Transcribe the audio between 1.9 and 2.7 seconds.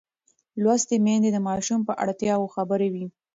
اړتیاوو